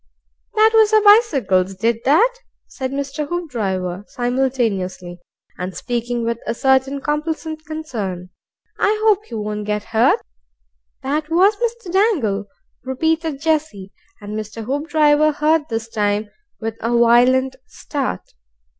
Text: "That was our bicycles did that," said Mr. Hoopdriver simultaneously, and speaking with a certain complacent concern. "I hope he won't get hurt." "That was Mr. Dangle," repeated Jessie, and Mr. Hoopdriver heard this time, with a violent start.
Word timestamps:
"That 0.55 0.71
was 0.73 0.91
our 0.93 1.03
bicycles 1.03 1.75
did 1.75 1.99
that," 2.05 2.33
said 2.65 2.89
Mr. 2.91 3.27
Hoopdriver 3.29 4.03
simultaneously, 4.07 5.19
and 5.59 5.77
speaking 5.77 6.25
with 6.25 6.39
a 6.47 6.55
certain 6.55 7.01
complacent 7.01 7.63
concern. 7.67 8.31
"I 8.79 8.99
hope 9.05 9.25
he 9.25 9.35
won't 9.35 9.67
get 9.67 9.83
hurt." 9.93 10.19
"That 11.03 11.29
was 11.29 11.55
Mr. 11.57 11.91
Dangle," 11.93 12.47
repeated 12.83 13.41
Jessie, 13.41 13.93
and 14.19 14.35
Mr. 14.35 14.65
Hoopdriver 14.65 15.33
heard 15.35 15.69
this 15.69 15.87
time, 15.87 16.31
with 16.59 16.77
a 16.81 16.97
violent 16.97 17.57
start. 17.67 18.21